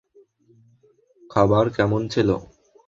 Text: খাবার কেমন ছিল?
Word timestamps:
খাবার 1.29 1.65
কেমন 1.75 2.01
ছিল? 2.13 2.29